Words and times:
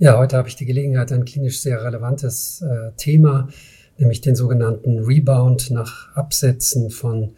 Ja, 0.00 0.16
heute 0.16 0.36
habe 0.36 0.48
ich 0.48 0.54
die 0.54 0.64
Gelegenheit, 0.64 1.10
ein 1.10 1.24
klinisch 1.24 1.60
sehr 1.60 1.82
relevantes 1.82 2.62
äh, 2.62 2.92
Thema, 2.96 3.48
nämlich 3.96 4.20
den 4.20 4.36
sogenannten 4.36 5.00
Rebound 5.00 5.72
nach 5.72 6.14
Absetzen 6.14 6.90
von 6.90 7.34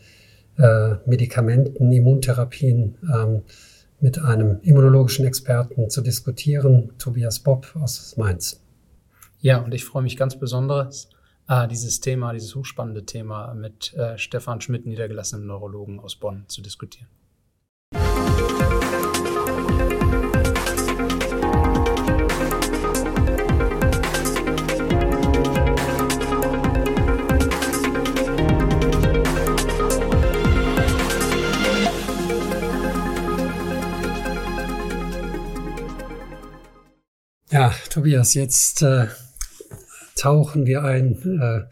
äh, 0.58 0.96
Medikamenten, 1.06 1.90
Immuntherapien 1.90 2.98
ähm, 3.14 3.42
mit 4.00 4.18
einem 4.18 4.60
immunologischen 4.60 5.24
Experten 5.24 5.88
zu 5.88 6.02
diskutieren, 6.02 6.92
Tobias 6.98 7.38
Bob 7.38 7.74
aus 7.80 8.14
Mainz. 8.18 8.60
Ja, 9.40 9.60
und 9.60 9.72
ich 9.72 9.86
freue 9.86 10.02
mich 10.02 10.18
ganz 10.18 10.38
besonders, 10.38 11.08
äh, 11.48 11.66
dieses 11.66 12.00
Thema, 12.00 12.34
dieses 12.34 12.54
hochspannende 12.54 13.06
Thema 13.06 13.54
mit 13.54 13.94
äh, 13.94 14.18
Stefan 14.18 14.60
Schmidt, 14.60 14.84
niedergelassenem 14.84 15.46
Neurologen 15.46 15.98
aus 15.98 16.16
Bonn, 16.16 16.44
zu 16.48 16.60
diskutieren. 16.60 17.08
Ja, 17.94 18.69
Tobias, 37.90 38.34
jetzt 38.34 38.82
äh, 38.82 39.08
tauchen 40.14 40.64
wir 40.64 40.84
ein 40.84 41.40
äh, 41.40 41.62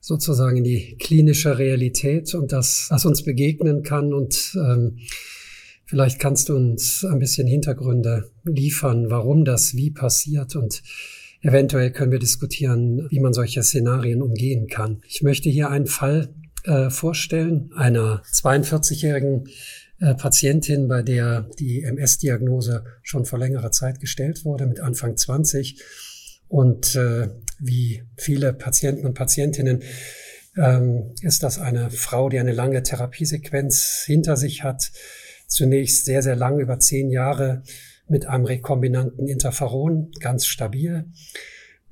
sozusagen 0.00 0.56
in 0.56 0.64
die 0.64 0.96
klinische 0.98 1.58
Realität 1.58 2.34
und 2.34 2.52
das, 2.52 2.86
was 2.88 3.04
uns 3.04 3.22
begegnen 3.22 3.82
kann. 3.82 4.14
Und 4.14 4.56
ähm, 4.56 4.98
vielleicht 5.84 6.18
kannst 6.18 6.48
du 6.48 6.56
uns 6.56 7.04
ein 7.04 7.18
bisschen 7.18 7.46
Hintergründe 7.46 8.30
liefern, 8.44 9.10
warum 9.10 9.44
das 9.44 9.76
wie 9.76 9.90
passiert 9.90 10.56
und 10.56 10.82
eventuell 11.42 11.90
können 11.90 12.12
wir 12.12 12.18
diskutieren, 12.18 13.06
wie 13.10 13.20
man 13.20 13.34
solche 13.34 13.62
Szenarien 13.62 14.22
umgehen 14.22 14.68
kann. 14.68 15.02
Ich 15.06 15.22
möchte 15.22 15.50
hier 15.50 15.68
einen 15.68 15.86
Fall 15.86 16.34
äh, 16.64 16.88
vorstellen 16.88 17.72
einer 17.74 18.22
42-jährigen 18.32 19.48
äh, 20.02 20.16
Patientin, 20.16 20.88
bei 20.88 21.02
der 21.02 21.48
die 21.60 21.84
MS-Diagnose 21.84 22.84
schon 23.02 23.24
vor 23.24 23.38
längerer 23.38 23.70
Zeit 23.70 24.00
gestellt 24.00 24.44
wurde, 24.44 24.66
mit 24.66 24.80
Anfang 24.80 25.16
20. 25.16 25.80
Und 26.48 26.96
äh, 26.96 27.28
wie 27.60 28.02
viele 28.16 28.52
Patienten 28.52 29.06
und 29.06 29.14
Patientinnen 29.14 29.84
ähm, 30.56 31.14
ist 31.22 31.44
das 31.44 31.60
eine 31.60 31.90
Frau, 31.90 32.28
die 32.28 32.40
eine 32.40 32.52
lange 32.52 32.82
Therapiesequenz 32.82 34.02
hinter 34.04 34.36
sich 34.36 34.64
hat. 34.64 34.90
Zunächst 35.46 36.04
sehr, 36.04 36.22
sehr 36.22 36.36
lang, 36.36 36.58
über 36.58 36.80
zehn 36.80 37.08
Jahre 37.08 37.62
mit 38.08 38.26
einem 38.26 38.44
rekombinanten 38.44 39.28
Interferon, 39.28 40.10
ganz 40.18 40.46
stabil. 40.46 41.06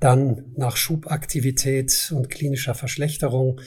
Dann 0.01 0.51
nach 0.57 0.75
Schubaktivität 0.75 2.11
und 2.13 2.29
klinischer 2.29 2.75
Verschlechterung 2.75 3.61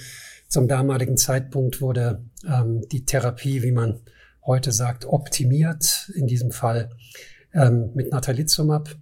zum 0.49 0.69
damaligen 0.69 1.17
Zeitpunkt 1.17 1.81
wurde 1.81 2.25
ähm, 2.47 2.83
die 2.93 3.07
Therapie, 3.07 3.63
wie 3.63 3.73
man 3.73 4.03
heute 4.47 4.73
sagt, 4.73 5.07
optimiert, 5.07 6.11
in 6.15 6.27
diesem 6.27 6.51
Fall 6.51 6.91
ähm, 7.53 7.91
mit 7.95 8.11
Natalizumab. 8.13 8.95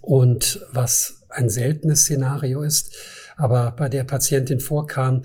Und 0.00 0.64
was 0.72 1.22
ein 1.28 1.48
seltenes 1.48 2.02
Szenario 2.02 2.62
ist, 2.62 2.94
aber 3.36 3.72
bei 3.72 3.88
der 3.88 4.04
Patientin 4.04 4.60
vorkam, 4.60 5.22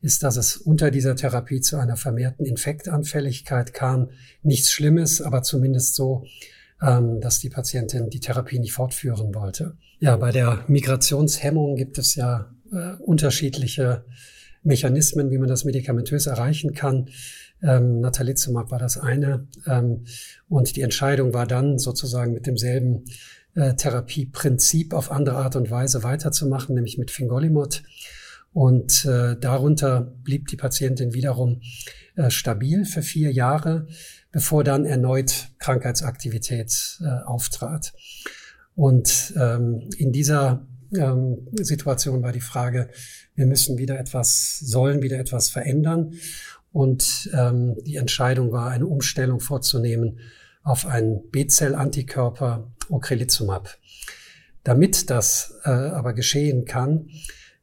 ist, 0.00 0.22
dass 0.22 0.36
es 0.36 0.56
unter 0.56 0.90
dieser 0.90 1.16
Therapie 1.16 1.60
zu 1.60 1.78
einer 1.78 1.96
vermehrten 1.96 2.46
Infektanfälligkeit 2.46 3.74
kam. 3.74 4.10
Nichts 4.42 4.70
Schlimmes, 4.70 5.20
aber 5.20 5.42
zumindest 5.42 5.94
so, 5.94 6.24
ähm, 6.80 7.20
dass 7.20 7.40
die 7.40 7.48
Patientin 7.48 8.10
die 8.10 8.20
Therapie 8.20 8.58
nicht 8.58 8.72
fortführen 8.72 9.34
wollte. 9.34 9.76
Ja, 9.98 10.16
bei 10.16 10.30
der 10.30 10.64
Migrationshemmung 10.68 11.76
gibt 11.76 11.98
es 11.98 12.14
ja 12.14 12.52
äh, 12.70 12.92
unterschiedliche 13.02 14.04
Mechanismen, 14.62 15.30
wie 15.30 15.38
man 15.38 15.48
das 15.48 15.64
medikamentös 15.64 16.26
erreichen 16.26 16.74
kann. 16.74 17.08
Ähm, 17.62 18.00
Natalizumab 18.00 18.70
war 18.70 18.78
das 18.78 18.98
eine. 18.98 19.46
Ähm, 19.66 20.04
und 20.48 20.76
die 20.76 20.82
Entscheidung 20.82 21.32
war 21.34 21.46
dann 21.46 21.78
sozusagen 21.78 22.32
mit 22.32 22.46
demselben 22.46 23.04
äh, 23.54 23.74
Therapieprinzip 23.74 24.92
auf 24.92 25.10
andere 25.10 25.36
Art 25.36 25.56
und 25.56 25.70
Weise 25.70 26.02
weiterzumachen, 26.02 26.74
nämlich 26.74 26.98
mit 26.98 27.10
Fingolimod. 27.10 27.82
Und 28.52 29.04
äh, 29.04 29.36
darunter 29.38 30.00
blieb 30.00 30.48
die 30.48 30.56
Patientin 30.56 31.12
wiederum 31.12 31.60
äh, 32.14 32.30
stabil 32.30 32.84
für 32.84 33.02
vier 33.02 33.30
Jahre, 33.30 33.86
bevor 34.32 34.64
dann 34.64 34.86
erneut 34.86 35.48
Krankheitsaktivität 35.58 36.98
äh, 37.02 37.24
auftrat. 37.26 37.92
Und 38.74 39.34
ähm, 39.38 39.88
in 39.98 40.12
dieser 40.12 40.66
ähm, 40.94 41.48
Situation 41.52 42.22
war 42.22 42.32
die 42.32 42.40
Frage, 42.40 42.88
wir 43.34 43.46
müssen 43.46 43.78
wieder 43.78 43.98
etwas, 43.98 44.58
sollen 44.58 45.02
wieder 45.02 45.18
etwas 45.18 45.48
verändern. 45.48 46.14
Und 46.76 47.30
ähm, 47.32 47.74
die 47.86 47.96
Entscheidung 47.96 48.52
war, 48.52 48.68
eine 48.68 48.86
Umstellung 48.86 49.40
vorzunehmen 49.40 50.18
auf 50.62 50.84
einen 50.84 51.30
B-Zell-Antikörper 51.30 52.70
Ocrelizumab. 52.90 53.78
Damit 54.62 55.08
das 55.08 55.58
äh, 55.64 55.70
aber 55.70 56.12
geschehen 56.12 56.66
kann, 56.66 57.08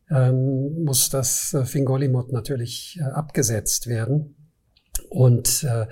ähm, 0.09 0.83
muss 0.83 1.11
das 1.11 1.53
äh, 1.53 1.63
Fingolimod 1.63 2.31
natürlich 2.31 2.97
äh, 2.99 3.03
abgesetzt 3.03 3.85
werden. 3.85 4.35
Und 5.09 5.63
äh, 5.63 5.85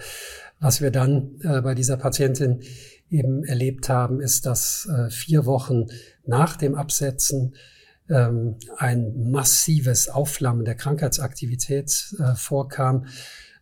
was 0.59 0.81
wir 0.81 0.89
dann 0.89 1.39
äh, 1.43 1.61
bei 1.61 1.75
dieser 1.75 1.97
Patientin 1.97 2.63
eben 3.11 3.43
erlebt 3.43 3.87
haben, 3.87 4.19
ist, 4.19 4.47
dass 4.47 4.89
äh, 4.91 5.11
vier 5.11 5.45
Wochen 5.45 5.85
nach 6.25 6.57
dem 6.57 6.73
Absetzen 6.73 7.53
ähm, 8.11 8.57
ein 8.77 9.31
massives 9.31 10.09
Aufflammen 10.09 10.65
der 10.65 10.75
Krankheitsaktivität 10.75 12.15
äh, 12.19 12.35
vorkam, 12.35 13.05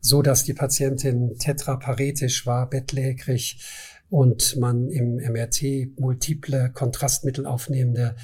so 0.02 0.22
dass 0.22 0.44
die 0.44 0.54
Patientin 0.54 1.38
tetraparetisch 1.38 2.46
war, 2.46 2.70
bettlägerig 2.70 3.62
und 4.10 4.58
man 4.58 4.90
im 4.90 5.18
MRT 5.18 6.00
multiple 6.00 6.72
Kontrastmittel 6.74 7.46
aufnehmende 7.46 8.16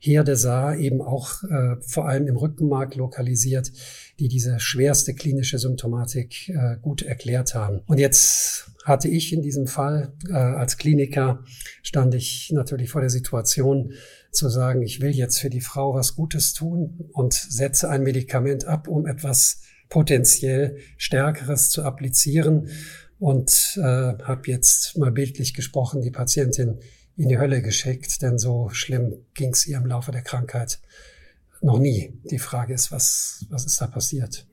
Herde 0.00 0.34
sah, 0.36 0.74
eben 0.74 1.02
auch 1.02 1.42
äh, 1.44 1.76
vor 1.80 2.08
allem 2.08 2.26
im 2.26 2.36
Rückenmark 2.36 2.96
lokalisiert, 2.96 3.70
die 4.18 4.28
diese 4.28 4.58
schwerste 4.58 5.14
klinische 5.14 5.58
Symptomatik 5.58 6.48
äh, 6.48 6.76
gut 6.80 7.02
erklärt 7.02 7.54
haben. 7.54 7.82
Und 7.86 7.98
jetzt 7.98 8.70
hatte 8.84 9.08
ich 9.08 9.32
in 9.32 9.42
diesem 9.42 9.66
Fall 9.66 10.12
äh, 10.28 10.32
als 10.32 10.78
Kliniker, 10.78 11.44
stand 11.82 12.14
ich 12.14 12.50
natürlich 12.52 12.90
vor 12.90 13.02
der 13.02 13.10
Situation, 13.10 13.92
zu 14.32 14.48
sagen, 14.48 14.82
ich 14.82 15.00
will 15.00 15.10
jetzt 15.10 15.38
für 15.38 15.50
die 15.50 15.60
Frau 15.60 15.94
was 15.94 16.14
Gutes 16.14 16.54
tun 16.54 17.10
und 17.12 17.34
setze 17.34 17.88
ein 17.90 18.02
Medikament 18.02 18.64
ab, 18.64 18.88
um 18.88 19.06
etwas 19.06 19.62
potenziell 19.88 20.78
Stärkeres 20.96 21.68
zu 21.70 21.82
applizieren 21.82 22.68
und 23.18 23.76
äh, 23.76 23.82
habe 23.82 24.42
jetzt 24.46 24.96
mal 24.96 25.10
bildlich 25.10 25.52
gesprochen 25.52 26.00
die 26.00 26.10
Patientin 26.10 26.78
in 27.16 27.28
die 27.28 27.38
Hölle 27.38 27.62
geschickt, 27.62 28.22
denn 28.22 28.38
so 28.38 28.68
schlimm 28.70 29.14
ging 29.34 29.50
es 29.50 29.66
ihr 29.66 29.78
im 29.78 29.86
Laufe 29.86 30.12
der 30.12 30.22
Krankheit 30.22 30.80
noch 31.60 31.78
nie. 31.78 32.18
Die 32.30 32.38
Frage 32.38 32.74
ist, 32.74 32.90
was, 32.90 33.46
was 33.50 33.66
ist 33.66 33.80
da 33.80 33.86
passiert? 33.86 34.46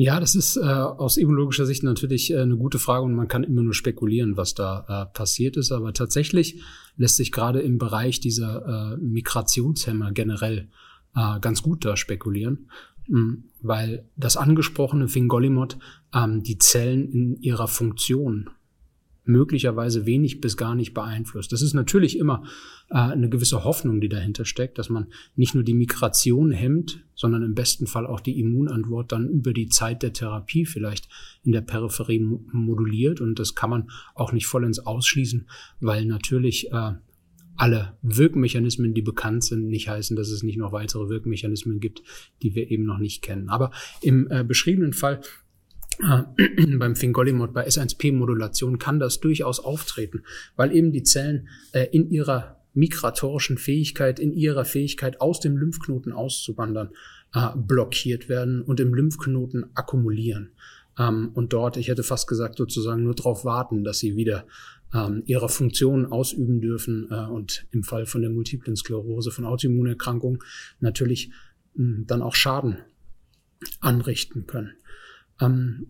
Ja, 0.00 0.20
das 0.20 0.36
ist 0.36 0.56
äh, 0.56 0.60
aus 0.60 1.16
immunologischer 1.16 1.66
Sicht 1.66 1.82
natürlich 1.82 2.30
äh, 2.30 2.38
eine 2.38 2.56
gute 2.56 2.78
Frage 2.78 3.04
und 3.04 3.14
man 3.14 3.26
kann 3.26 3.42
immer 3.42 3.62
nur 3.62 3.74
spekulieren, 3.74 4.36
was 4.36 4.54
da 4.54 4.86
äh, 4.88 5.12
passiert 5.12 5.56
ist. 5.56 5.72
Aber 5.72 5.92
tatsächlich 5.92 6.62
lässt 6.96 7.16
sich 7.16 7.32
gerade 7.32 7.60
im 7.60 7.78
Bereich 7.78 8.20
dieser 8.20 8.94
äh, 8.94 8.96
Migrationshemmer 8.96 10.12
generell 10.12 10.68
äh, 11.16 11.40
ganz 11.40 11.62
gut 11.62 11.84
da 11.84 11.96
spekulieren, 11.96 12.70
mh, 13.08 13.18
hm, 13.18 13.44
weil 13.60 14.08
das 14.14 14.36
angesprochene 14.36 15.08
Fingolimod 15.08 15.78
ähm, 16.14 16.44
die 16.44 16.58
Zellen 16.58 17.10
in 17.10 17.42
ihrer 17.42 17.66
Funktion 17.66 18.50
möglicherweise 19.28 20.06
wenig 20.06 20.40
bis 20.40 20.56
gar 20.56 20.74
nicht 20.74 20.94
beeinflusst. 20.94 21.52
Das 21.52 21.62
ist 21.62 21.74
natürlich 21.74 22.18
immer 22.18 22.44
äh, 22.90 22.94
eine 22.94 23.28
gewisse 23.28 23.64
Hoffnung, 23.64 24.00
die 24.00 24.08
dahinter 24.08 24.44
steckt, 24.44 24.78
dass 24.78 24.88
man 24.88 25.08
nicht 25.36 25.54
nur 25.54 25.62
die 25.62 25.74
Migration 25.74 26.50
hemmt, 26.50 27.04
sondern 27.14 27.42
im 27.42 27.54
besten 27.54 27.86
Fall 27.86 28.06
auch 28.06 28.20
die 28.20 28.40
Immunantwort 28.40 29.12
dann 29.12 29.28
über 29.28 29.52
die 29.52 29.68
Zeit 29.68 30.02
der 30.02 30.12
Therapie 30.12 30.64
vielleicht 30.64 31.08
in 31.44 31.52
der 31.52 31.60
Peripherie 31.60 32.20
moduliert. 32.20 33.20
Und 33.20 33.38
das 33.38 33.54
kann 33.54 33.70
man 33.70 33.90
auch 34.14 34.32
nicht 34.32 34.46
vollends 34.46 34.78
ausschließen, 34.78 35.46
weil 35.80 36.06
natürlich 36.06 36.72
äh, 36.72 36.92
alle 37.56 37.98
Wirkmechanismen, 38.02 38.94
die 38.94 39.02
bekannt 39.02 39.44
sind, 39.44 39.68
nicht 39.68 39.88
heißen, 39.88 40.16
dass 40.16 40.30
es 40.30 40.42
nicht 40.42 40.56
noch 40.56 40.72
weitere 40.72 41.08
Wirkmechanismen 41.08 41.80
gibt, 41.80 42.02
die 42.42 42.54
wir 42.54 42.70
eben 42.70 42.84
noch 42.84 42.98
nicht 42.98 43.20
kennen. 43.20 43.48
Aber 43.48 43.72
im 44.00 44.28
äh, 44.30 44.44
beschriebenen 44.44 44.92
Fall 44.92 45.20
äh, 46.00 46.66
beim 46.78 46.96
Fingolimod, 46.96 47.52
bei 47.52 47.66
S1P-Modulation 47.66 48.78
kann 48.78 48.98
das 48.98 49.20
durchaus 49.20 49.60
auftreten, 49.60 50.22
weil 50.56 50.74
eben 50.74 50.92
die 50.92 51.02
Zellen 51.02 51.48
äh, 51.72 51.86
in 51.90 52.10
ihrer 52.10 52.56
migratorischen 52.74 53.58
Fähigkeit, 53.58 54.20
in 54.20 54.32
ihrer 54.32 54.64
Fähigkeit 54.64 55.20
aus 55.20 55.40
dem 55.40 55.56
Lymphknoten 55.56 56.12
auszuwandern, 56.12 56.90
äh, 57.34 57.48
blockiert 57.56 58.28
werden 58.28 58.62
und 58.62 58.80
im 58.80 58.94
Lymphknoten 58.94 59.66
akkumulieren. 59.74 60.52
Ähm, 60.98 61.30
und 61.34 61.52
dort, 61.52 61.76
ich 61.76 61.88
hätte 61.88 62.02
fast 62.02 62.28
gesagt, 62.28 62.58
sozusagen 62.58 63.02
nur 63.02 63.14
darauf 63.14 63.44
warten, 63.44 63.84
dass 63.84 63.98
sie 63.98 64.16
wieder 64.16 64.46
ähm, 64.94 65.22
ihrer 65.26 65.48
Funktion 65.48 66.06
ausüben 66.06 66.60
dürfen 66.60 67.08
äh, 67.10 67.26
und 67.26 67.66
im 67.72 67.82
Fall 67.82 68.06
von 68.06 68.22
der 68.22 68.30
multiplen 68.30 68.76
Sklerose, 68.76 69.30
von 69.30 69.44
Autoimmunerkrankungen 69.44 70.40
natürlich 70.80 71.30
mh, 71.74 72.04
dann 72.06 72.22
auch 72.22 72.34
Schaden 72.34 72.78
anrichten 73.80 74.46
können. 74.46 74.72
Ähm, 75.40 75.88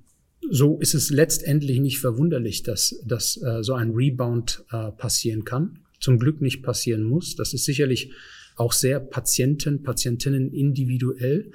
so 0.50 0.78
ist 0.78 0.94
es 0.94 1.10
letztendlich 1.10 1.80
nicht 1.80 1.98
verwunderlich, 1.98 2.62
dass, 2.62 3.00
dass 3.04 3.40
äh, 3.42 3.62
so 3.62 3.74
ein 3.74 3.90
Rebound 3.90 4.64
äh, 4.70 4.90
passieren 4.92 5.44
kann. 5.44 5.80
Zum 6.00 6.18
Glück 6.18 6.40
nicht 6.40 6.62
passieren 6.62 7.02
muss. 7.02 7.36
Das 7.36 7.52
ist 7.54 7.64
sicherlich 7.64 8.12
auch 8.56 8.72
sehr 8.72 9.00
Patienten, 9.00 9.82
Patientinnen 9.82 10.52
individuell, 10.52 11.50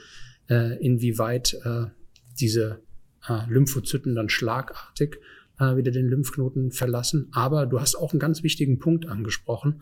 äh, 0.50 0.84
inwieweit 0.86 1.58
äh, 1.64 1.86
diese 2.40 2.82
äh, 3.28 3.50
Lymphozyten 3.50 4.16
dann 4.16 4.30
schlagartig 4.30 5.20
äh, 5.60 5.76
wieder 5.76 5.92
den 5.92 6.08
Lymphknoten 6.08 6.72
verlassen. 6.72 7.28
Aber 7.32 7.66
du 7.66 7.80
hast 7.80 7.96
auch 7.96 8.12
einen 8.12 8.20
ganz 8.20 8.44
wichtigen 8.44 8.80
Punkt 8.80 9.08
angesprochen, 9.08 9.82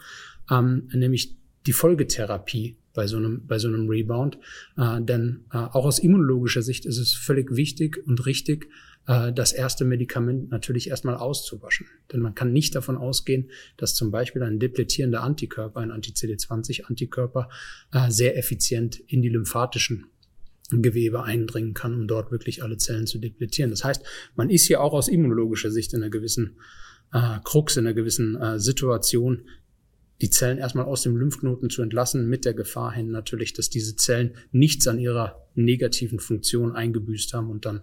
ähm, 0.49 0.89
nämlich 0.93 1.35
die 1.65 1.73
Folgetherapie 1.73 2.77
bei 2.93 3.07
so 3.07 3.17
einem, 3.17 3.45
bei 3.47 3.57
so 3.57 3.67
einem 3.67 3.87
Rebound. 3.87 4.37
Äh, 4.77 5.01
denn 5.01 5.45
äh, 5.51 5.57
auch 5.57 5.85
aus 5.85 5.99
immunologischer 5.99 6.61
Sicht 6.61 6.85
ist 6.85 6.97
es 6.97 7.13
völlig 7.13 7.55
wichtig 7.55 8.05
und 8.05 8.25
richtig, 8.25 8.67
äh, 9.07 9.33
das 9.33 9.51
erste 9.53 9.85
Medikament 9.85 10.51
natürlich 10.51 10.89
erstmal 10.89 11.15
auszuwaschen. 11.15 11.87
Denn 12.11 12.21
man 12.21 12.35
kann 12.35 12.53
nicht 12.53 12.75
davon 12.75 12.97
ausgehen, 12.97 13.49
dass 13.77 13.95
zum 13.95 14.11
Beispiel 14.11 14.43
ein 14.43 14.59
depletierender 14.59 15.23
Antikörper, 15.23 15.79
ein 15.79 15.91
Anti-CD20-Antikörper, 15.91 17.49
äh, 17.93 18.11
sehr 18.11 18.37
effizient 18.37 18.99
in 19.07 19.21
die 19.21 19.29
lymphatischen 19.29 20.07
Gewebe 20.69 21.23
eindringen 21.23 21.73
kann, 21.73 21.93
um 21.95 22.07
dort 22.07 22.31
wirklich 22.31 22.63
alle 22.63 22.77
Zellen 22.77 23.05
zu 23.05 23.19
depletieren. 23.19 23.71
Das 23.71 23.83
heißt, 23.83 24.03
man 24.35 24.49
ist 24.49 24.67
hier 24.67 24.79
auch 24.79 24.93
aus 24.93 25.09
immunologischer 25.09 25.69
Sicht 25.69 25.93
in 25.93 26.01
einer 26.01 26.09
gewissen 26.09 26.55
äh, 27.11 27.39
Krux, 27.43 27.75
in 27.75 27.85
einer 27.85 27.93
gewissen 27.93 28.57
Situation, 28.57 29.41
die 30.21 30.29
Zellen 30.29 30.59
erstmal 30.59 30.85
aus 30.85 31.01
dem 31.01 31.17
Lymphknoten 31.17 31.69
zu 31.69 31.81
entlassen, 31.81 32.29
mit 32.29 32.45
der 32.45 32.53
Gefahr 32.53 32.93
hin 32.93 33.09
natürlich, 33.09 33.53
dass 33.53 33.69
diese 33.69 33.95
Zellen 33.95 34.35
nichts 34.51 34.87
an 34.87 34.99
ihrer 34.99 35.47
negativen 35.55 36.19
Funktion 36.19 36.75
eingebüßt 36.75 37.33
haben 37.33 37.49
und 37.49 37.65
dann 37.65 37.81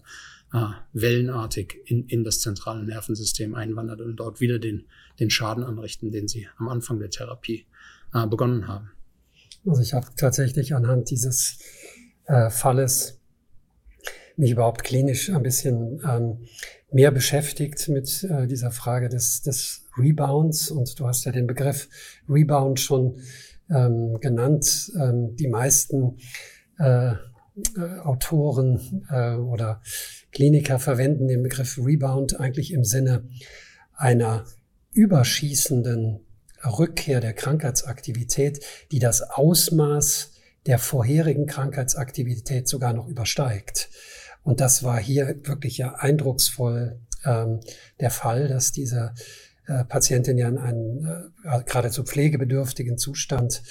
äh, 0.52 0.66
wellenartig 0.92 1.80
in, 1.84 2.06
in 2.06 2.24
das 2.24 2.40
zentrale 2.40 2.84
Nervensystem 2.84 3.54
einwandert 3.54 4.00
und 4.00 4.16
dort 4.16 4.40
wieder 4.40 4.58
den, 4.58 4.86
den 5.20 5.30
Schaden 5.30 5.64
anrichten, 5.64 6.10
den 6.10 6.28
sie 6.28 6.48
am 6.56 6.68
Anfang 6.68 7.00
der 7.00 7.10
Therapie 7.10 7.66
äh, 8.14 8.26
begonnen 8.26 8.68
haben. 8.68 8.90
Also 9.66 9.82
ich 9.82 9.92
habe 9.92 10.06
tatsächlich 10.16 10.74
anhand 10.74 11.10
dieses 11.10 11.58
äh, 12.26 12.50
Falles 12.50 13.17
mich 14.38 14.52
überhaupt 14.52 14.84
klinisch 14.84 15.30
ein 15.30 15.42
bisschen 15.42 16.00
ähm, 16.08 16.38
mehr 16.90 17.10
beschäftigt 17.10 17.88
mit 17.88 18.24
äh, 18.24 18.46
dieser 18.46 18.70
Frage 18.70 19.08
des, 19.08 19.42
des 19.42 19.84
Rebounds. 19.96 20.70
Und 20.70 20.98
du 20.98 21.06
hast 21.06 21.24
ja 21.24 21.32
den 21.32 21.46
Begriff 21.46 21.88
Rebound 22.28 22.80
schon 22.80 23.18
ähm, 23.70 24.18
genannt. 24.20 24.92
Ähm, 24.98 25.34
die 25.36 25.48
meisten 25.48 26.18
äh, 26.78 27.12
äh, 27.76 27.98
Autoren 28.04 29.04
äh, 29.10 29.34
oder 29.34 29.82
Kliniker 30.30 30.78
verwenden 30.78 31.26
den 31.26 31.42
Begriff 31.42 31.78
Rebound 31.78 32.38
eigentlich 32.38 32.72
im 32.72 32.84
Sinne 32.84 33.28
einer 33.94 34.44
überschießenden 34.92 36.20
Rückkehr 36.64 37.20
der 37.20 37.32
Krankheitsaktivität, 37.32 38.64
die 38.92 38.98
das 38.98 39.22
Ausmaß 39.22 40.32
der 40.66 40.78
vorherigen 40.78 41.46
Krankheitsaktivität 41.46 42.68
sogar 42.68 42.92
noch 42.92 43.08
übersteigt. 43.08 43.88
Und 44.42 44.60
das 44.60 44.82
war 44.82 44.98
hier 44.98 45.36
wirklich 45.44 45.78
ja 45.78 45.94
eindrucksvoll 45.94 47.00
ähm, 47.24 47.60
der 48.00 48.10
Fall, 48.10 48.48
dass 48.48 48.72
diese 48.72 49.14
äh, 49.66 49.84
Patientin 49.84 50.38
ja 50.38 50.48
in 50.48 50.58
einen 50.58 51.04
äh, 51.44 51.62
geradezu 51.64 52.04
pflegebedürftigen 52.04 52.98
Zustand 52.98 53.62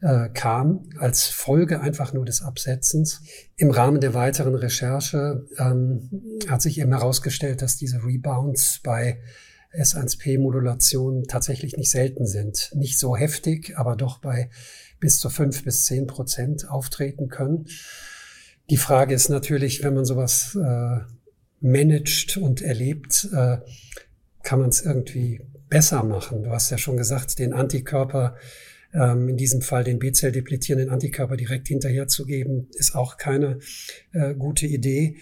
äh, 0.00 0.28
kam, 0.28 0.88
als 0.98 1.24
Folge 1.24 1.80
einfach 1.80 2.12
nur 2.12 2.24
des 2.24 2.42
Absetzens. 2.42 3.22
Im 3.56 3.70
Rahmen 3.70 4.00
der 4.00 4.14
weiteren 4.14 4.54
Recherche 4.54 5.46
ähm, 5.58 6.10
hat 6.48 6.62
sich 6.62 6.78
eben 6.80 6.92
herausgestellt, 6.92 7.62
dass 7.62 7.76
diese 7.76 8.04
Rebounds 8.04 8.80
bei 8.82 9.20
S1P-Modulationen 9.74 11.24
tatsächlich 11.24 11.76
nicht 11.76 11.90
selten 11.90 12.26
sind. 12.26 12.70
Nicht 12.74 12.98
so 12.98 13.16
heftig, 13.16 13.74
aber 13.76 13.96
doch 13.96 14.18
bei 14.18 14.50
bis 15.00 15.18
zu 15.18 15.28
fünf 15.28 15.64
bis 15.64 15.84
zehn 15.84 16.06
Prozent 16.06 16.68
auftreten 16.68 17.28
können. 17.28 17.66
Die 18.68 18.76
Frage 18.76 19.14
ist 19.14 19.28
natürlich, 19.28 19.84
wenn 19.84 19.94
man 19.94 20.04
sowas 20.04 20.58
äh, 20.60 21.00
managt 21.60 22.36
und 22.36 22.62
erlebt, 22.62 23.28
äh, 23.32 23.58
kann 24.42 24.60
man 24.60 24.70
es 24.70 24.82
irgendwie 24.82 25.40
besser 25.68 26.02
machen. 26.02 26.44
Du 26.44 26.50
hast 26.50 26.70
ja 26.70 26.78
schon 26.78 26.96
gesagt, 26.96 27.38
den 27.38 27.52
Antikörper, 27.52 28.36
ähm, 28.92 29.28
in 29.28 29.36
diesem 29.36 29.62
Fall 29.62 29.84
den 29.84 29.98
B-Zell 29.98 30.32
depletierenden 30.32 30.90
Antikörper 30.90 31.36
direkt 31.36 31.68
hinterherzugeben, 31.68 32.68
ist 32.74 32.94
auch 32.94 33.16
keine 33.18 33.58
äh, 34.12 34.34
gute 34.34 34.66
Idee. 34.66 35.16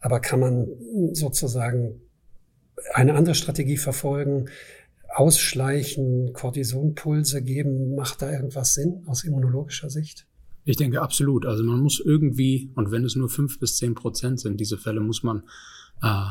Aber 0.00 0.20
kann 0.20 0.40
man 0.40 0.68
sozusagen 1.12 2.00
eine 2.92 3.14
andere 3.14 3.34
Strategie 3.34 3.76
verfolgen, 3.76 4.50
ausschleichen, 5.08 6.32
Cortisonpulse 6.32 7.42
geben, 7.42 7.94
macht 7.94 8.22
da 8.22 8.30
irgendwas 8.30 8.74
Sinn 8.74 9.02
aus 9.06 9.24
immunologischer 9.24 9.90
Sicht? 9.90 10.26
Ich 10.64 10.76
denke 10.76 11.02
absolut. 11.02 11.46
Also 11.46 11.62
man 11.62 11.80
muss 11.80 12.00
irgendwie, 12.00 12.70
und 12.74 12.90
wenn 12.90 13.04
es 13.04 13.16
nur 13.16 13.28
fünf 13.28 13.58
bis 13.58 13.76
zehn 13.76 13.94
Prozent 13.94 14.40
sind, 14.40 14.58
diese 14.58 14.78
Fälle 14.78 15.00
muss 15.00 15.22
man 15.22 15.42
äh, 16.02 16.24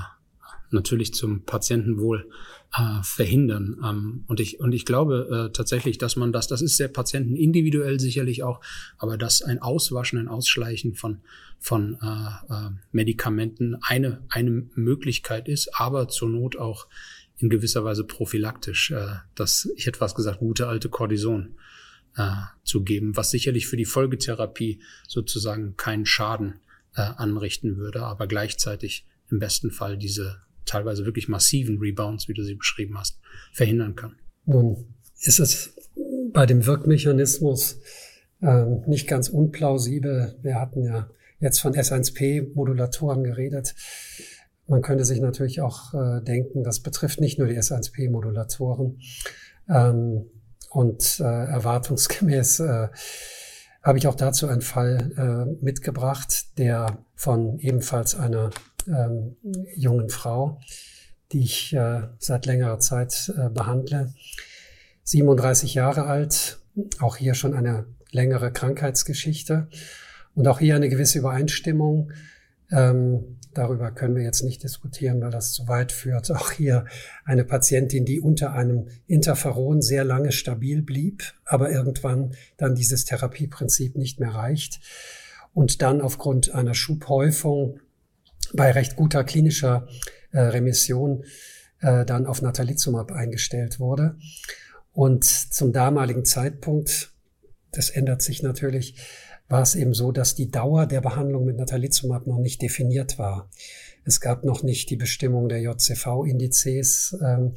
natürlich 0.74 1.14
zum 1.14 1.46
Patientenwohl 1.46 2.28
äh, 2.76 3.04
verhindern. 3.04 3.80
Ähm, 3.84 4.24
und 4.28 4.40
ich 4.40 4.60
und 4.60 4.74
ich 4.74 4.86
glaube 4.86 5.50
äh, 5.50 5.54
tatsächlich, 5.54 5.98
dass 6.00 6.16
man 6.16 6.34
das, 6.34 6.48
das 6.48 6.62
ist 6.62 6.78
sehr 6.78 6.88
patientenindividuell 6.88 8.00
sicherlich 8.00 8.44
auch, 8.44 8.60
aber 8.98 9.18
dass 9.18 9.42
ein 9.42 9.62
Auswaschen, 9.62 10.20
ein 10.20 10.28
Ausschleichen 10.28 10.96
von 10.96 11.22
von 11.60 11.98
äh, 12.02 12.54
äh, 12.54 12.70
Medikamenten 12.92 13.76
eine 13.82 14.24
eine 14.30 14.68
Möglichkeit 14.74 15.48
ist, 15.48 15.80
aber 15.80 16.10
zur 16.10 16.30
Not 16.30 16.58
auch 16.58 16.88
in 17.38 17.50
gewisser 17.50 17.84
Weise 17.86 18.04
prophylaktisch. 18.04 18.92
Äh, 18.92 19.18
das 19.36 19.70
ich 19.76 19.86
hätte 19.86 20.02
was 20.02 20.16
gesagt, 20.16 20.40
gute 20.40 20.68
alte 20.68 20.90
Cortison 20.90 21.56
äh, 22.18 22.32
zu 22.64 22.84
geben, 22.84 23.16
was 23.16 23.32
sicherlich 23.32 23.68
für 23.68 23.78
die 23.78 23.86
Folgetherapie 23.86 24.82
sozusagen 25.08 25.76
keinen 25.78 26.06
Schaden 26.06 26.60
äh, 26.96 27.02
anrichten 27.02 27.78
würde, 27.78 28.04
aber 28.04 28.28
gleichzeitig 28.28 29.06
im 29.30 29.40
besten 29.40 29.72
Fall 29.72 29.98
diese 29.98 30.38
teilweise 30.66 31.06
wirklich 31.06 31.28
massiven 31.28 31.80
Rebounds, 31.80 32.28
wie 32.28 32.34
du 32.34 32.44
sie 32.44 32.56
beschrieben 32.56 32.98
hast, 32.98 33.20
verhindern 33.52 33.96
kann. 33.96 34.16
Nun 34.46 34.94
ist 35.20 35.40
es 35.40 35.76
bei 36.32 36.46
dem 36.46 36.66
Wirkmechanismus 36.66 37.80
äh, 38.42 38.66
nicht 38.88 39.08
ganz 39.08 39.30
unplausibel. 39.30 40.38
Wir 40.42 40.60
hatten 40.60 40.84
ja 40.84 41.10
jetzt 41.40 41.60
von 41.60 41.74
S1P-Modulatoren 41.74 43.24
geredet. 43.24 43.76
Man 44.68 44.82
könnte 44.82 45.06
sich 45.06 45.20
natürlich 45.20 45.62
auch 45.62 45.94
äh, 45.94 46.22
denken, 46.24 46.64
das 46.64 46.80
betrifft 46.80 47.20
nicht 47.20 47.38
nur 47.38 47.48
die 47.48 47.58
S1P-Modulatoren. 47.58 49.00
Ähm, 49.70 50.26
und 50.74 51.20
äh, 51.20 51.24
erwartungsgemäß 51.24 52.60
äh, 52.62 52.88
habe 53.84 53.98
ich 53.98 54.08
auch 54.08 54.16
dazu 54.16 54.48
einen 54.48 54.62
Fall 54.62 55.12
äh, 55.18 55.64
mitgebracht, 55.64 56.58
der 56.58 56.98
von 57.16 57.60
ebenfalls 57.60 58.16
einer 58.16 58.50
ähm, 58.88 59.36
jungen 59.76 60.10
Frau, 60.10 60.60
die 61.32 61.44
ich 61.44 61.74
äh, 61.74 62.08
seit 62.18 62.46
längerer 62.46 62.80
Zeit 62.80 63.32
äh, 63.38 63.50
behandle. 63.50 64.14
37 65.04 65.76
Jahre 65.76 66.06
alt, 66.06 66.60
auch 67.00 67.18
hier 67.18 67.36
schon 67.36 67.54
eine 67.54 67.86
längere 68.12 68.52
Krankheitsgeschichte 68.52 69.68
und 70.34 70.48
auch 70.48 70.60
hier 70.60 70.76
eine 70.76 70.90
gewisse 70.90 71.20
Übereinstimmung. 71.20 72.12
Ähm, 72.74 73.38
Darüber 73.54 73.92
können 73.92 74.16
wir 74.16 74.24
jetzt 74.24 74.44
nicht 74.44 74.64
diskutieren, 74.64 75.22
weil 75.22 75.30
das 75.30 75.54
zu 75.54 75.68
weit 75.68 75.92
führt. 75.92 76.32
Auch 76.32 76.52
hier 76.52 76.86
eine 77.24 77.44
Patientin, 77.44 78.04
die 78.06 78.20
unter 78.20 78.54
einem 78.54 78.88
Interferon 79.06 79.82
sehr 79.82 80.04
lange 80.04 80.32
stabil 80.32 80.82
blieb, 80.82 81.34
aber 81.46 81.72
irgendwann 81.72 82.34
dann 82.58 82.76
dieses 82.76 83.06
Therapieprinzip 83.06 83.96
nicht 83.96 84.20
mehr 84.20 84.34
reicht 84.34 84.80
und 85.54 85.82
dann 85.84 86.02
aufgrund 86.02 86.54
einer 86.54 86.74
Schubhäufung 86.74 87.80
bei 88.54 88.72
recht 88.72 88.96
guter 88.96 89.24
klinischer 89.24 89.88
äh, 90.32 90.40
Remission 90.40 91.24
äh, 91.80 92.06
dann 92.06 92.26
auf 92.26 92.42
Natalizumab 92.42 93.12
eingestellt 93.12 93.80
wurde. 93.80 94.16
Und 94.94 95.26
zum 95.26 95.74
damaligen 95.74 96.26
Zeitpunkt, 96.26 97.12
das 97.72 97.92
ändert 97.92 98.22
sich 98.24 98.42
natürlich, 98.42 98.96
war 99.54 99.62
es 99.62 99.76
eben 99.76 99.94
so, 99.94 100.12
dass 100.12 100.34
die 100.34 100.50
Dauer 100.50 100.88
der 100.88 101.00
Behandlung 101.00 101.46
mit 101.46 101.58
Natalizumab 101.58 102.26
noch 102.26 102.40
nicht 102.40 102.60
definiert 102.64 103.20
war. 103.20 103.52
Es 104.04 104.20
gab 104.20 104.44
noch 104.44 104.64
nicht 104.64 104.90
die 104.90 104.96
Bestimmung 104.96 105.48
der 105.48 105.62
JCV-Indizes, 105.62 107.16
ähm, 107.24 107.54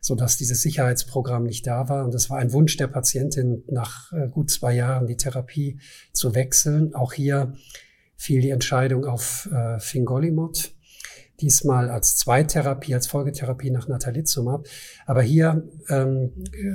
so 0.00 0.14
dass 0.14 0.38
dieses 0.38 0.62
Sicherheitsprogramm 0.62 1.44
nicht 1.44 1.66
da 1.66 1.90
war. 1.90 2.06
Und 2.06 2.14
es 2.14 2.30
war 2.30 2.38
ein 2.38 2.54
Wunsch 2.54 2.78
der 2.78 2.86
Patientin, 2.86 3.64
nach 3.68 4.14
äh, 4.14 4.28
gut 4.28 4.50
zwei 4.50 4.72
Jahren 4.72 5.06
die 5.06 5.18
Therapie 5.18 5.78
zu 6.14 6.34
wechseln. 6.34 6.94
Auch 6.94 7.12
hier 7.12 7.52
fiel 8.16 8.40
die 8.40 8.48
Entscheidung 8.48 9.04
auf 9.04 9.46
äh, 9.52 9.78
Fingolimod 9.78 10.72
diesmal 11.40 11.90
als 11.90 12.16
Zweittherapie, 12.16 12.94
als 12.94 13.06
Folgetherapie 13.06 13.70
nach 13.70 13.88
Natalizumab. 13.88 14.66
Aber 15.06 15.22
hier 15.22 15.68
ähm, 15.88 16.32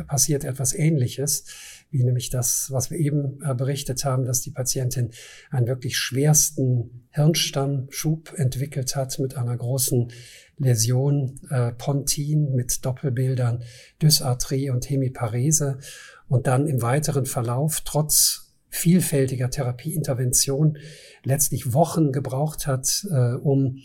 passiert 0.08 0.44
etwas 0.44 0.74
Ähnliches, 0.74 1.46
wie 1.91 2.03
nämlich 2.03 2.30
das, 2.30 2.72
was 2.72 2.89
wir 2.89 2.98
eben 2.98 3.39
äh, 3.44 3.53
berichtet 3.53 4.06
haben, 4.06 4.25
dass 4.25 4.41
die 4.41 4.51
Patientin 4.51 5.12
einen 5.50 5.68
wirklich 5.68 5.98
schwersten 5.98 7.08
Hirnstammschub 7.10 8.34
entwickelt 8.38 8.96
hat 8.96 9.20
mit 9.20 9.36
einer 9.36 9.58
großen 9.58 10.12
Läsion 10.58 11.39
äh, 11.50 11.72
Pontin 11.74 12.56
mit 12.56 12.86
Doppelbildern 12.86 13.63
Dysarthrie 14.01 14.70
und 14.70 14.89
Hemiparese 14.89 15.80
und 16.27 16.48
dann 16.48 16.68
im 16.68 16.82
weiteren 16.82 17.25
Verlauf 17.25 17.82
trotz 17.84 18.53
vielfältiger 18.70 19.50
Therapieintervention 19.50 20.77
letztlich 21.24 21.74
Wochen 21.74 22.13
gebraucht 22.13 22.68
hat, 22.68 23.06
äh, 23.12 23.34
um 23.34 23.80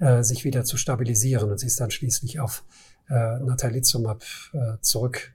äh, 0.00 0.22
sich 0.22 0.44
wieder 0.44 0.64
zu 0.64 0.76
stabilisieren. 0.76 1.50
Und 1.50 1.58
sie 1.58 1.66
ist 1.66 1.80
dann 1.80 1.90
schließlich 1.90 2.40
auf 2.40 2.64
äh, 3.08 3.38
Natalizumab 3.38 4.24
äh, 4.52 4.80
zurück, 4.80 5.32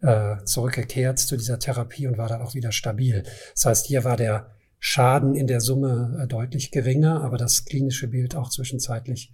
äh, 0.00 0.36
zurückgekehrt 0.44 1.18
zu 1.18 1.36
dieser 1.36 1.58
Therapie 1.58 2.06
und 2.06 2.18
war 2.18 2.28
dann 2.28 2.42
auch 2.42 2.54
wieder 2.54 2.72
stabil. 2.72 3.24
Das 3.54 3.66
heißt, 3.66 3.86
hier 3.86 4.04
war 4.04 4.16
der 4.16 4.50
Schaden 4.78 5.34
in 5.34 5.46
der 5.46 5.60
Summe 5.60 6.20
äh, 6.22 6.26
deutlich 6.26 6.70
geringer, 6.70 7.22
aber 7.22 7.36
das 7.36 7.64
klinische 7.64 8.08
Bild 8.08 8.36
auch 8.36 8.50
zwischenzeitlich 8.50 9.32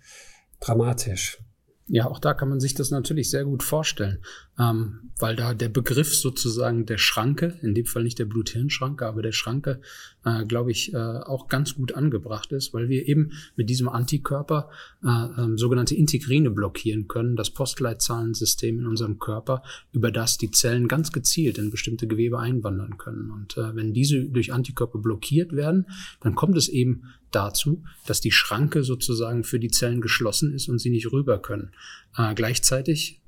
dramatisch. 0.60 1.38
Ja, 1.86 2.06
auch 2.06 2.18
da 2.18 2.32
kann 2.32 2.48
man 2.48 2.60
sich 2.60 2.72
das 2.72 2.90
natürlich 2.90 3.30
sehr 3.30 3.44
gut 3.44 3.62
vorstellen, 3.62 4.24
ähm, 4.58 5.10
weil 5.18 5.36
da 5.36 5.54
der 5.54 5.68
Begriff 5.68 6.14
sozusagen 6.14 6.86
der 6.86 6.98
Schranke, 6.98 7.58
in 7.62 7.74
dem 7.74 7.86
Fall 7.86 8.02
nicht 8.02 8.18
der 8.18 8.24
Blut-Hirn-Schranke, 8.24 9.06
aber 9.06 9.22
der 9.22 9.32
Schranke, 9.32 9.80
äh, 10.24 10.44
glaube 10.44 10.70
ich, 10.70 10.92
äh, 10.92 10.96
auch 10.96 11.48
ganz 11.48 11.74
gut 11.74 11.92
angebracht 11.92 12.52
ist, 12.52 12.74
weil 12.74 12.88
wir 12.88 13.06
eben 13.08 13.32
mit 13.56 13.70
diesem 13.70 13.88
Antikörper 13.88 14.70
äh, 15.04 15.08
äh, 15.08 15.56
sogenannte 15.56 15.94
Integrine 15.94 16.50
blockieren 16.50 17.06
können, 17.08 17.36
das 17.36 17.50
Postleitzahlensystem 17.50 18.80
in 18.80 18.86
unserem 18.86 19.18
Körper, 19.18 19.62
über 19.92 20.10
das 20.10 20.36
die 20.36 20.50
Zellen 20.50 20.88
ganz 20.88 21.12
gezielt 21.12 21.58
in 21.58 21.70
bestimmte 21.70 22.06
Gewebe 22.06 22.38
einwandern 22.38 22.96
können. 22.96 23.30
Und 23.30 23.56
äh, 23.56 23.74
wenn 23.74 23.92
diese 23.92 24.24
durch 24.24 24.52
Antikörper 24.52 24.98
blockiert 24.98 25.52
werden, 25.52 25.86
dann 26.20 26.34
kommt 26.34 26.56
es 26.56 26.68
eben 26.68 27.04
dazu, 27.30 27.82
dass 28.06 28.20
die 28.20 28.30
Schranke 28.30 28.84
sozusagen 28.84 29.44
für 29.44 29.58
die 29.58 29.70
Zellen 29.70 30.00
geschlossen 30.00 30.52
ist 30.54 30.68
und 30.68 30.78
sie 30.78 30.90
nicht 30.90 31.12
rüber 31.12 31.38
können. 31.38 31.70
Äh, 32.16 32.34
gleichzeitig, 32.34 33.20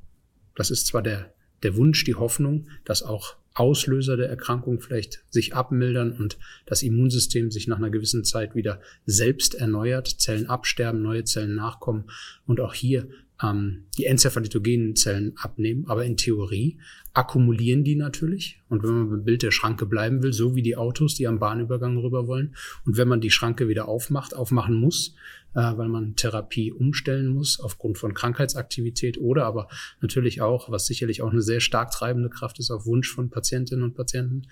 das 0.57 0.71
ist 0.71 0.87
zwar 0.87 1.03
der, 1.03 1.33
der 1.63 1.77
Wunsch, 1.77 2.05
die 2.05 2.15
Hoffnung, 2.15 2.69
dass 2.85 3.03
auch 3.03 3.37
Auslöser 3.55 4.19
der 4.19 4.29
Erkrankung 4.29 4.81
vielleicht 4.81 5.25
sich 5.31 5.55
abmildern 5.55 6.13
und 6.13 6.39
das 6.67 6.83
Immunsystem 6.83 7.51
sich 7.51 7.67
nach 7.69 7.79
einer 7.79 7.91
gewissen 7.91 8.23
Zeit 8.23 8.55
wieder 8.55 8.81
selbst 9.07 9.55
erneuert, 9.55 10.09
Zellen 10.09 10.47
absterben, 10.47 11.01
neue 11.01 11.25
Zellen 11.25 11.55
nachkommen 11.55 12.05
und 12.45 12.61
auch 12.61 12.75
hier 12.75 13.09
ähm, 13.43 13.85
die 13.97 14.05
enzephalitogenen 14.05 14.95
Zellen 14.95 15.33
abnehmen. 15.37 15.87
Aber 15.89 16.05
in 16.05 16.19
Theorie 16.19 16.79
akkumulieren 17.15 17.83
die 17.83 17.97
natürlich. 17.97 18.61
Und 18.69 18.83
wenn 18.83 18.91
man 18.91 19.11
beim 19.11 19.25
Bild 19.25 19.43
der 19.43 19.51
Schranke 19.51 19.87
bleiben 19.87 20.23
will, 20.23 20.33
so 20.33 20.55
wie 20.55 20.63
die 20.63 20.77
Autos, 20.77 21.15
die 21.15 21.27
am 21.27 21.39
Bahnübergang 21.39 21.97
rüber 21.97 22.27
wollen, 22.27 22.55
und 22.85 22.97
wenn 22.97 23.09
man 23.09 23.21
die 23.21 23.31
Schranke 23.31 23.69
wieder 23.69 23.89
aufmacht, 23.89 24.35
aufmachen 24.35 24.75
muss, 24.75 25.15
weil 25.57 25.89
man 25.89 26.17
Therapie 26.17 26.71
umstellen 26.71 27.29
muss 27.29 27.61
aufgrund 27.61 27.99
von 27.99 28.15
Krankheitsaktivität 28.15 29.19
oder 29.19 29.47
aber 29.47 29.69
natürlich 30.01 30.43
auch, 30.43 30.71
was 30.71 30.87
sicherlich 30.87 31.23
auch 31.23 31.31
eine 31.31 31.43
sehr 31.43 31.61
stark 31.61 31.91
treibende 31.91 32.29
Kraft 32.29 32.59
ist, 32.59 32.71
auf 32.71 32.87
Wunsch 32.87 33.13
von 33.13 33.31
Patientinnen 33.31 33.85
und 33.85 33.95
Patienten, 33.95 34.43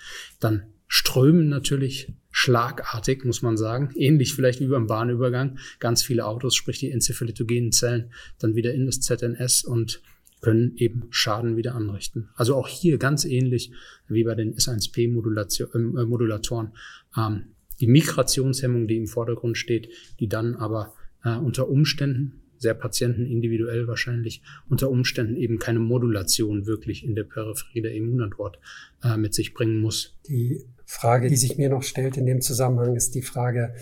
dann 0.40 0.64
strömen 0.88 1.49
natürlich 1.49 2.12
schlagartig, 2.30 3.25
muss 3.25 3.42
man 3.42 3.56
sagen, 3.56 3.90
ähnlich 3.96 4.34
vielleicht 4.34 4.61
wie 4.61 4.66
beim 4.66 4.87
Bahnübergang, 4.87 5.58
ganz 5.78 6.02
viele 6.02 6.26
Autos, 6.26 6.54
sprich 6.54 6.78
die 6.78 6.90
enzephalitogenen 6.90 7.73
Zellen, 7.73 8.11
dann 8.38 8.54
wieder 8.54 8.73
in 8.73 8.87
das 8.87 9.00
ZNS 9.00 9.64
und 9.64 10.02
können 10.40 10.76
eben 10.76 11.08
Schaden 11.11 11.56
wieder 11.56 11.75
anrichten. 11.75 12.30
Also 12.34 12.54
auch 12.54 12.68
hier 12.68 12.99
ganz 12.99 13.25
ähnlich 13.25 13.73
wie 14.08 14.25
bei 14.25 14.34
den 14.34 14.54
S1P-Modulatoren. 14.54 16.73
Äh, 17.16 17.20
ähm, 17.20 17.54
die 17.81 17.87
Migrationshemmung, 17.87 18.87
die 18.87 18.97
im 18.97 19.07
Vordergrund 19.07 19.57
steht, 19.59 19.88
die 20.21 20.28
dann 20.28 20.54
aber 20.54 20.95
äh, 21.25 21.37
unter 21.37 21.69
Umständen 21.69 22.40
sehr 22.59 22.75
patientenindividuell 22.75 23.87
wahrscheinlich, 23.88 24.43
unter 24.69 24.90
Umständen 24.90 25.37
eben 25.37 25.59
keine 25.59 25.81
Modulation 25.81 26.66
wirklich 26.66 27.04
in 27.04 27.14
der 27.14 27.25
Peripherie 27.25 27.83
der 27.83 27.95
Immunantwort 27.95 28.59
äh, 29.02 29.16
mit 29.16 29.35
sich 29.35 29.54
bringen 29.54 29.81
muss. 29.81 30.16
Die 30.28 30.64
Frage, 30.87 31.28
die 31.28 31.37
sich 31.37 31.59
mir 31.59 31.69
noch 31.69 31.83
stellt 31.83 32.16
in 32.16 32.26
dem 32.26 32.40
Zusammenhang, 32.40 32.97
ist 32.97 33.14
die 33.14 33.23
Frage, 33.23 33.75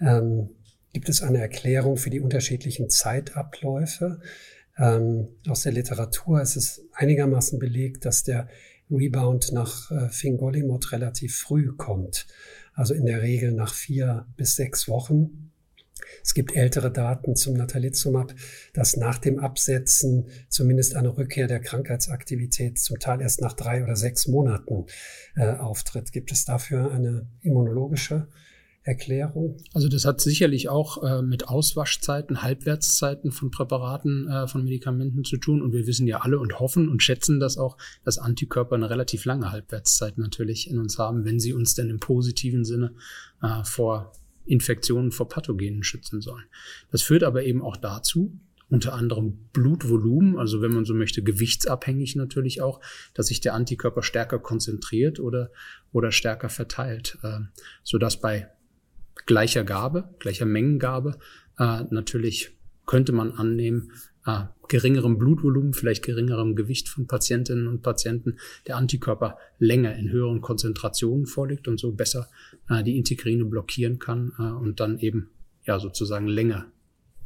ähm, 0.00 0.50
gibt 0.92 1.08
es 1.08 1.22
eine 1.22 1.38
Erklärung 1.38 1.96
für 1.96 2.10
die 2.10 2.20
unterschiedlichen 2.20 2.90
Zeitabläufe? 2.90 4.20
Ähm, 4.76 5.28
aus 5.48 5.62
der 5.62 5.72
Literatur 5.72 6.40
ist 6.40 6.56
es 6.56 6.86
einigermaßen 6.92 7.58
belegt, 7.58 8.04
dass 8.04 8.24
der 8.24 8.48
Rebound 8.90 9.52
nach 9.52 9.90
äh, 9.90 10.08
Fingolimod 10.08 10.92
relativ 10.92 11.36
früh 11.36 11.72
kommt. 11.76 12.26
Also 12.78 12.94
in 12.94 13.06
der 13.06 13.22
Regel 13.22 13.50
nach 13.50 13.74
vier 13.74 14.24
bis 14.36 14.54
sechs 14.54 14.86
Wochen. 14.86 15.50
Es 16.22 16.32
gibt 16.32 16.54
ältere 16.54 16.92
Daten 16.92 17.34
zum 17.34 17.54
Natalizumab, 17.54 18.32
dass 18.72 18.96
nach 18.96 19.18
dem 19.18 19.40
Absetzen 19.40 20.28
zumindest 20.48 20.94
eine 20.94 21.16
Rückkehr 21.16 21.48
der 21.48 21.58
Krankheitsaktivität 21.58 22.78
zum 22.78 23.00
Teil 23.00 23.20
erst 23.20 23.40
nach 23.40 23.54
drei 23.54 23.82
oder 23.82 23.96
sechs 23.96 24.28
Monaten 24.28 24.86
äh, 25.34 25.56
auftritt. 25.56 26.12
Gibt 26.12 26.30
es 26.30 26.44
dafür 26.44 26.92
eine 26.92 27.26
immunologische 27.40 28.28
Erklärung? 28.88 29.58
Also 29.74 29.86
das 29.88 30.06
hat 30.06 30.18
sicherlich 30.22 30.70
auch 30.70 31.02
äh, 31.02 31.20
mit 31.20 31.46
Auswaschzeiten, 31.46 32.42
Halbwertszeiten 32.42 33.32
von 33.32 33.50
Präparaten, 33.50 34.26
äh, 34.28 34.48
von 34.48 34.64
Medikamenten 34.64 35.24
zu 35.24 35.36
tun. 35.36 35.60
Und 35.60 35.74
wir 35.74 35.86
wissen 35.86 36.06
ja 36.06 36.20
alle 36.22 36.38
und 36.38 36.58
hoffen 36.58 36.88
und 36.88 37.02
schätzen 37.02 37.38
das 37.38 37.58
auch, 37.58 37.76
dass 38.04 38.16
Antikörper 38.16 38.76
eine 38.76 38.88
relativ 38.88 39.26
lange 39.26 39.52
Halbwertszeit 39.52 40.16
natürlich 40.16 40.70
in 40.70 40.78
uns 40.78 40.98
haben, 40.98 41.26
wenn 41.26 41.38
sie 41.38 41.52
uns 41.52 41.74
denn 41.74 41.90
im 41.90 42.00
positiven 42.00 42.64
Sinne 42.64 42.94
äh, 43.42 43.62
vor 43.62 44.12
Infektionen 44.46 45.12
vor 45.12 45.28
Pathogenen 45.28 45.82
schützen 45.82 46.22
sollen. 46.22 46.46
Das 46.90 47.02
führt 47.02 47.24
aber 47.24 47.44
eben 47.44 47.60
auch 47.60 47.76
dazu, 47.76 48.40
unter 48.70 48.94
anderem 48.94 49.50
Blutvolumen, 49.52 50.38
also 50.38 50.62
wenn 50.62 50.72
man 50.72 50.86
so 50.86 50.94
möchte, 50.94 51.22
gewichtsabhängig 51.22 52.16
natürlich 52.16 52.62
auch, 52.62 52.80
dass 53.12 53.26
sich 53.26 53.40
der 53.40 53.52
Antikörper 53.52 54.02
stärker 54.02 54.38
konzentriert 54.38 55.20
oder, 55.20 55.50
oder 55.92 56.10
stärker 56.10 56.48
verteilt, 56.48 57.18
äh, 57.22 57.40
sodass 57.82 58.18
bei 58.18 58.48
gleicher 59.26 59.64
Gabe, 59.64 60.14
gleicher 60.18 60.46
Mengengabe 60.46 61.18
äh, 61.58 61.84
natürlich 61.90 62.56
könnte 62.86 63.12
man 63.12 63.32
annehmen, 63.32 63.92
äh, 64.24 64.44
geringerem 64.68 65.18
Blutvolumen, 65.18 65.74
vielleicht 65.74 66.04
geringerem 66.04 66.54
Gewicht 66.56 66.88
von 66.88 67.06
Patientinnen 67.06 67.66
und 67.66 67.82
Patienten 67.82 68.38
der 68.66 68.76
Antikörper 68.76 69.38
länger 69.58 69.94
in 69.96 70.10
höheren 70.10 70.40
Konzentrationen 70.40 71.26
vorliegt 71.26 71.68
und 71.68 71.78
so 71.78 71.92
besser 71.92 72.28
äh, 72.68 72.82
die 72.82 72.96
Integrine 72.96 73.44
blockieren 73.44 73.98
kann 73.98 74.32
äh, 74.38 74.42
und 74.42 74.80
dann 74.80 74.98
eben 74.98 75.30
ja 75.64 75.78
sozusagen 75.78 76.26
länger 76.26 76.66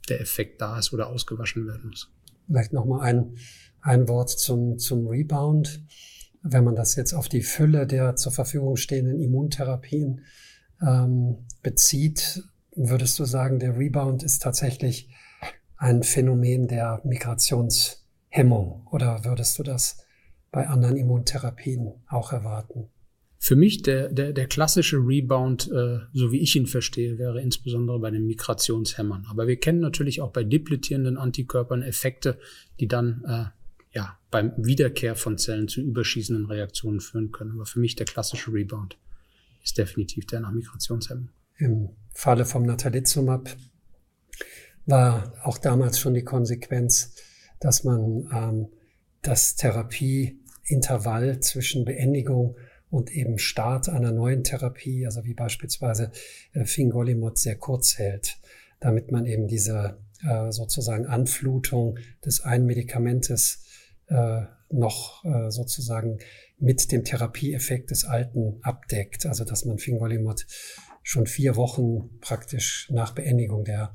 der 0.08 0.20
Effekt 0.20 0.60
da 0.60 0.78
ist 0.78 0.92
oder 0.92 1.08
ausgewaschen 1.08 1.66
werden 1.66 1.90
muss. 1.90 2.10
Vielleicht 2.46 2.72
nochmal 2.72 3.00
ein, 3.02 3.36
ein 3.80 4.08
Wort 4.08 4.30
zum, 4.30 4.78
zum 4.78 5.06
Rebound. 5.06 5.84
Wenn 6.42 6.64
man 6.64 6.74
das 6.74 6.96
jetzt 6.96 7.12
auf 7.12 7.28
die 7.28 7.42
Fülle 7.42 7.86
der 7.86 8.16
zur 8.16 8.32
Verfügung 8.32 8.76
stehenden 8.76 9.20
Immuntherapien 9.20 10.22
ähm, 10.82 11.38
bezieht, 11.62 12.42
würdest 12.74 13.18
du 13.18 13.24
sagen, 13.24 13.58
der 13.58 13.78
Rebound 13.78 14.22
ist 14.22 14.42
tatsächlich 14.42 15.08
ein 15.76 16.02
Phänomen 16.02 16.68
der 16.68 17.00
Migrationshemmung 17.04 18.86
oder 18.90 19.24
würdest 19.24 19.58
du 19.58 19.62
das 19.62 20.04
bei 20.50 20.68
anderen 20.68 20.96
Immuntherapien 20.96 21.92
auch 22.08 22.32
erwarten? 22.32 22.88
Für 23.38 23.56
mich 23.56 23.82
der, 23.82 24.12
der, 24.12 24.32
der 24.32 24.46
klassische 24.46 24.98
Rebound, 24.98 25.68
äh, 25.72 25.98
so 26.12 26.30
wie 26.30 26.38
ich 26.38 26.54
ihn 26.54 26.68
verstehe, 26.68 27.18
wäre 27.18 27.42
insbesondere 27.42 27.98
bei 27.98 28.12
den 28.12 28.24
Migrationshämmern. 28.26 29.26
Aber 29.28 29.48
wir 29.48 29.56
kennen 29.56 29.80
natürlich 29.80 30.20
auch 30.20 30.30
bei 30.30 30.44
depletierenden 30.44 31.16
Antikörpern 31.16 31.82
Effekte, 31.82 32.38
die 32.78 32.86
dann 32.86 33.24
äh, 33.26 33.96
ja, 33.96 34.16
beim 34.30 34.52
Wiederkehr 34.56 35.16
von 35.16 35.38
Zellen 35.38 35.66
zu 35.66 35.80
überschießenden 35.80 36.46
Reaktionen 36.46 37.00
führen 37.00 37.32
können. 37.32 37.52
Aber 37.52 37.66
für 37.66 37.80
mich 37.80 37.96
der 37.96 38.06
klassische 38.06 38.52
Rebound 38.52 38.96
ist 39.62 39.78
definitiv 39.78 40.26
der 40.26 40.40
nach 40.40 40.52
Migrationshemmung. 40.52 41.30
Im 41.58 41.90
Falle 42.12 42.44
vom 42.44 42.64
Natalizumab 42.64 43.56
war 44.86 45.32
auch 45.44 45.58
damals 45.58 45.98
schon 45.98 46.14
die 46.14 46.24
Konsequenz, 46.24 47.14
dass 47.60 47.84
man 47.84 48.28
ähm, 48.32 48.68
das 49.22 49.54
Therapieintervall 49.56 51.40
zwischen 51.40 51.84
Beendigung 51.84 52.56
und 52.90 53.10
eben 53.10 53.38
Start 53.38 53.88
einer 53.88 54.12
neuen 54.12 54.44
Therapie, 54.44 55.06
also 55.06 55.24
wie 55.24 55.34
beispielsweise 55.34 56.10
äh, 56.52 56.64
Fingolimod, 56.64 57.38
sehr 57.38 57.56
kurz 57.56 57.96
hält, 57.96 58.38
damit 58.80 59.10
man 59.10 59.24
eben 59.24 59.46
diese 59.46 59.98
äh, 60.28 60.50
sozusagen 60.50 61.06
Anflutung 61.06 61.98
des 62.24 62.42
einen 62.42 62.66
Medikamentes 62.66 63.64
äh, 64.08 64.42
noch 64.72 65.24
äh, 65.24 65.50
sozusagen 65.50 66.18
mit 66.58 66.90
dem 66.92 67.04
Therapieeffekt 67.04 67.90
des 67.90 68.04
alten 68.04 68.58
abdeckt, 68.62 69.26
also 69.26 69.44
dass 69.44 69.64
man 69.64 69.78
Fingolimod 69.78 70.46
schon 71.02 71.26
vier 71.26 71.56
Wochen 71.56 72.18
praktisch 72.20 72.88
nach 72.90 73.12
Beendigung 73.12 73.64
der 73.64 73.94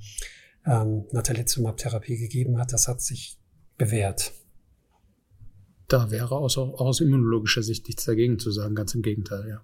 ähm, 0.65 1.05
Natalizumab-Therapie 1.11 2.17
gegeben 2.17 2.59
hat. 2.59 2.73
Das 2.73 2.87
hat 2.87 3.01
sich 3.01 3.39
bewährt. 3.77 4.33
Da 5.87 6.11
wäre 6.11 6.35
aus, 6.35 6.57
aus 6.57 6.99
immunologischer 6.99 7.63
Sicht 7.63 7.87
nichts 7.87 8.05
dagegen 8.05 8.39
zu 8.39 8.51
sagen, 8.51 8.75
ganz 8.75 8.93
im 8.93 9.01
Gegenteil, 9.01 9.47
ja. 9.47 9.63